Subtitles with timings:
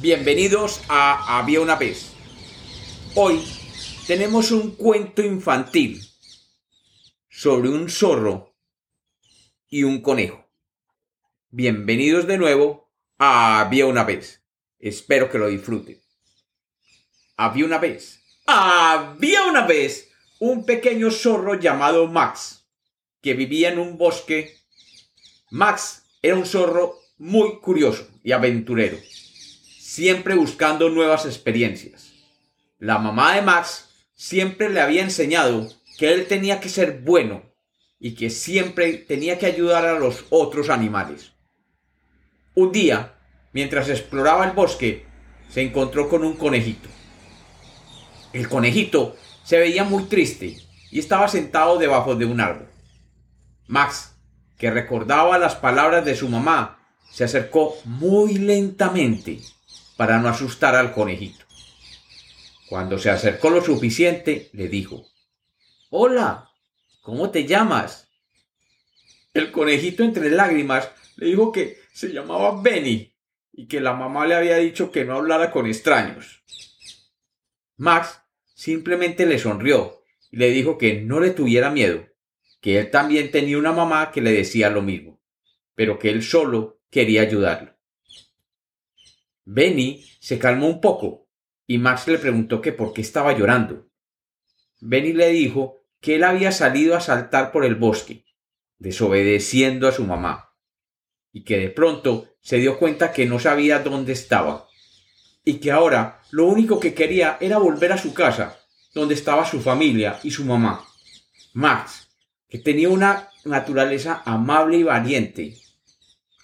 [0.00, 2.12] Bienvenidos a Había una vez.
[3.16, 3.44] Hoy
[4.06, 6.00] tenemos un cuento infantil
[7.28, 8.54] sobre un zorro
[9.68, 10.46] y un conejo.
[11.50, 14.40] Bienvenidos de nuevo a Había una vez.
[14.78, 16.00] Espero que lo disfruten.
[17.36, 18.22] Había una vez.
[18.46, 22.68] Había una vez un pequeño zorro llamado Max
[23.20, 24.60] que vivía en un bosque.
[25.50, 28.96] Max era un zorro muy curioso y aventurero,
[29.98, 32.12] siempre buscando nuevas experiencias.
[32.78, 37.42] La mamá de Max siempre le había enseñado que él tenía que ser bueno
[37.98, 41.32] y que siempre tenía que ayudar a los otros animales.
[42.54, 43.16] Un día,
[43.52, 45.04] mientras exploraba el bosque,
[45.48, 46.88] se encontró con un conejito.
[48.32, 50.58] El conejito se veía muy triste
[50.92, 52.68] y estaba sentado debajo de un árbol.
[53.66, 54.14] Max,
[54.58, 59.40] que recordaba las palabras de su mamá, se acercó muy lentamente
[59.98, 61.44] para no asustar al conejito.
[62.68, 65.04] Cuando se acercó lo suficiente, le dijo,
[65.90, 66.52] Hola,
[67.02, 68.08] ¿cómo te llamas?
[69.34, 73.12] El conejito entre lágrimas le dijo que se llamaba Benny
[73.52, 76.44] y que la mamá le había dicho que no hablara con extraños.
[77.76, 78.20] Max
[78.54, 82.06] simplemente le sonrió y le dijo que no le tuviera miedo,
[82.60, 85.20] que él también tenía una mamá que le decía lo mismo,
[85.74, 87.77] pero que él solo quería ayudarlo.
[89.50, 91.26] Benny se calmó un poco
[91.66, 93.88] y Max le preguntó que por qué estaba llorando.
[94.78, 98.26] Benny le dijo que él había salido a saltar por el bosque,
[98.76, 100.54] desobedeciendo a su mamá,
[101.32, 104.68] y que de pronto se dio cuenta que no sabía dónde estaba,
[105.42, 108.60] y que ahora lo único que quería era volver a su casa,
[108.92, 110.84] donde estaba su familia y su mamá.
[111.54, 112.10] Max,
[112.50, 115.56] que tenía una naturaleza amable y valiente,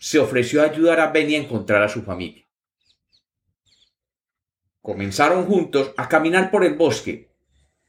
[0.00, 2.43] se ofreció a ayudar a Benny a encontrar a su familia.
[4.84, 7.30] Comenzaron juntos a caminar por el bosque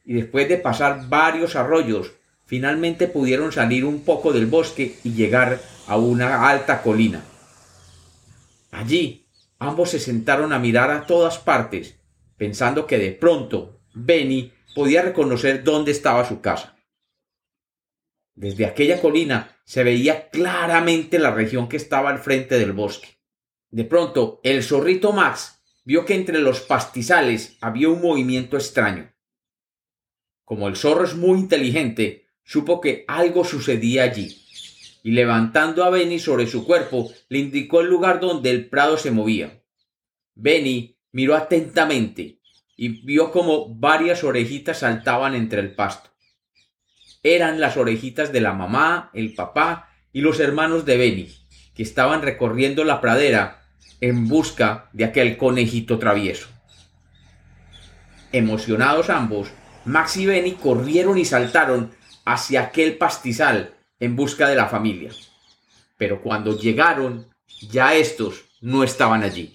[0.02, 2.12] y después de pasar varios arroyos,
[2.46, 7.22] finalmente pudieron salir un poco del bosque y llegar a una alta colina.
[8.70, 9.26] Allí,
[9.58, 12.00] ambos se sentaron a mirar a todas partes,
[12.38, 16.78] pensando que de pronto Benny podía reconocer dónde estaba su casa.
[18.34, 23.18] Desde aquella colina se veía claramente la región que estaba al frente del bosque.
[23.68, 25.55] De pronto, el zorrito Max
[25.86, 29.14] vio que entre los pastizales había un movimiento extraño.
[30.44, 34.36] Como el zorro es muy inteligente, supo que algo sucedía allí,
[35.04, 39.12] y levantando a Benny sobre su cuerpo, le indicó el lugar donde el prado se
[39.12, 39.62] movía.
[40.34, 42.40] Benny miró atentamente
[42.76, 46.10] y vio como varias orejitas saltaban entre el pasto.
[47.22, 51.28] Eran las orejitas de la mamá, el papá y los hermanos de Benny,
[51.74, 53.65] que estaban recorriendo la pradera
[54.00, 56.48] en busca de aquel conejito travieso.
[58.32, 59.48] Emocionados ambos,
[59.84, 61.92] Max y Benny corrieron y saltaron
[62.24, 65.10] hacia aquel pastizal en busca de la familia.
[65.96, 67.26] Pero cuando llegaron,
[67.70, 69.52] ya estos no estaban allí.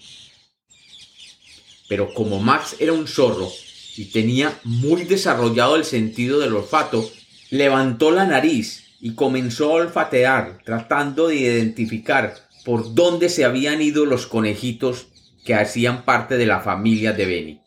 [1.88, 3.50] Pero como Max era un zorro
[3.96, 7.08] y tenía muy desarrollado el sentido del olfato,
[7.50, 12.34] levantó la nariz y comenzó a olfatear, tratando de identificar
[12.64, 15.08] por dónde se habían ido los conejitos
[15.44, 17.60] que hacían parte de la familia de Benny.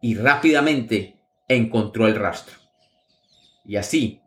[0.00, 2.56] Y rápidamente encontró el rastro.
[3.64, 4.20] Y así,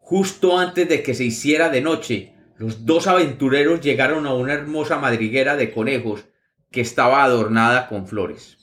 [0.00, 4.98] justo antes de que se hiciera de noche, los dos aventureros llegaron a una hermosa
[4.98, 6.24] madriguera de conejos
[6.70, 8.56] que estaba adornada con flores.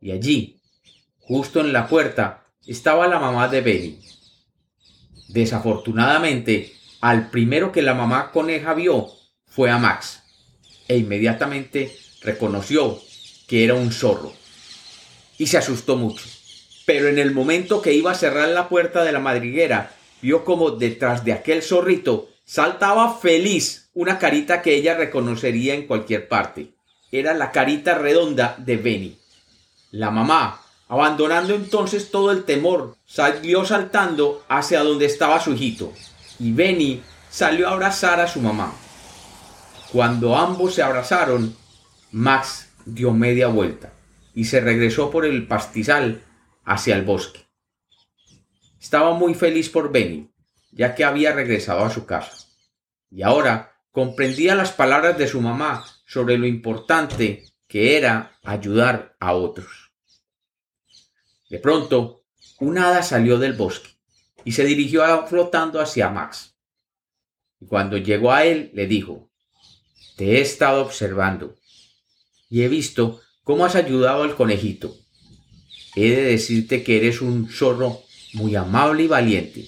[0.00, 0.60] Y allí,
[1.20, 3.98] justo en la puerta, estaba la mamá de Benny.
[5.28, 6.72] Desafortunadamente,
[7.04, 9.08] al primero que la mamá coneja vio
[9.46, 10.22] fue a Max,
[10.88, 12.98] e inmediatamente reconoció
[13.46, 14.32] que era un zorro,
[15.38, 16.24] y se asustó mucho
[16.84, 20.70] pero en el momento que iba a cerrar la puerta de la madriguera, vio como
[20.72, 26.74] detrás de aquel zorrito saltaba feliz una carita que ella reconocería en cualquier parte.
[27.10, 29.18] Era la carita redonda de Benny.
[29.92, 35.92] La mamá, abandonando entonces todo el temor, salió saltando hacia donde estaba su hijito,
[36.38, 38.74] y Benny salió a abrazar a su mamá.
[39.92, 41.54] Cuando ambos se abrazaron,
[42.10, 43.92] Max dio media vuelta
[44.34, 46.22] y se regresó por el pastizal
[46.64, 47.40] hacia el bosque.
[48.80, 50.30] Estaba muy feliz por Benny,
[50.72, 52.32] ya que había regresado a su casa.
[53.10, 59.32] Y ahora comprendía las palabras de su mamá sobre lo importante que era ayudar a
[59.34, 59.92] otros.
[61.48, 62.24] De pronto,
[62.58, 63.93] una hada salió del bosque
[64.44, 66.54] y se dirigió flotando hacia Max.
[67.60, 69.30] Y cuando llegó a él, le dijo,
[70.16, 71.56] Te he estado observando
[72.50, 74.96] y he visto cómo has ayudado al conejito.
[75.96, 78.02] He de decirte que eres un zorro
[78.34, 79.66] muy amable y valiente,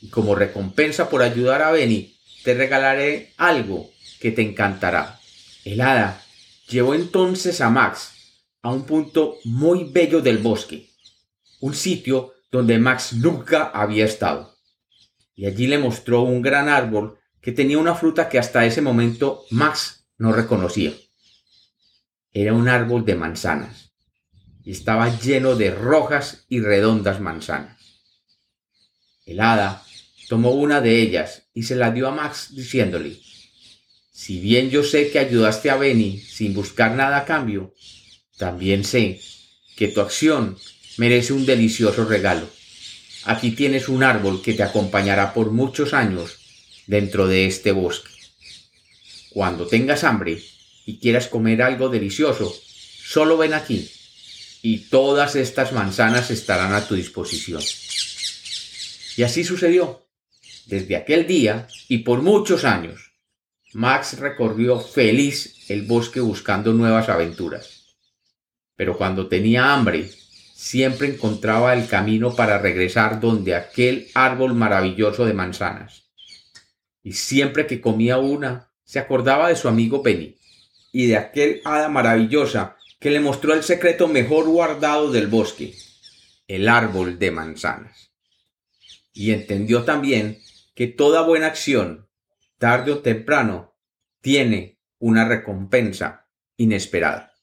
[0.00, 3.90] y como recompensa por ayudar a Benny, te regalaré algo
[4.20, 5.20] que te encantará.
[5.64, 6.24] El hada
[6.68, 8.12] llevó entonces a Max
[8.62, 10.90] a un punto muy bello del bosque,
[11.60, 14.56] un sitio donde Max nunca había estado.
[15.34, 19.42] Y allí le mostró un gran árbol que tenía una fruta que hasta ese momento
[19.50, 20.92] Max no reconocía.
[22.32, 23.90] Era un árbol de manzanas
[24.62, 27.76] y estaba lleno de rojas y redondas manzanas.
[29.26, 29.82] El hada
[30.28, 33.18] tomó una de ellas y se la dio a Max diciéndole,
[34.12, 37.74] si bien yo sé que ayudaste a Benny sin buscar nada a cambio,
[38.38, 39.20] también sé
[39.76, 40.56] que tu acción
[40.96, 42.48] merece un delicioso regalo.
[43.24, 46.38] Aquí tienes un árbol que te acompañará por muchos años
[46.86, 48.10] dentro de este bosque.
[49.30, 50.42] Cuando tengas hambre
[50.86, 52.54] y quieras comer algo delicioso,
[53.04, 53.90] solo ven aquí
[54.62, 57.62] y todas estas manzanas estarán a tu disposición.
[59.16, 60.06] Y así sucedió.
[60.66, 63.12] Desde aquel día y por muchos años,
[63.74, 67.96] Max recorrió feliz el bosque buscando nuevas aventuras.
[68.76, 70.10] Pero cuando tenía hambre,
[70.54, 76.04] siempre encontraba el camino para regresar donde aquel árbol maravilloso de manzanas.
[77.02, 80.38] Y siempre que comía una, se acordaba de su amigo Penny
[80.92, 85.74] y de aquel hada maravillosa que le mostró el secreto mejor guardado del bosque,
[86.48, 88.12] el árbol de manzanas.
[89.12, 90.38] Y entendió también
[90.74, 92.04] que toda buena acción
[92.64, 93.76] tarde o temprano,
[94.22, 97.33] tiene una recompensa inesperada.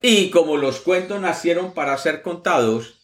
[0.00, 3.00] Y como los cuentos nacieron para ser contados,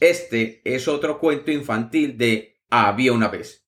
[0.00, 3.61] este es otro cuento infantil de Había una vez.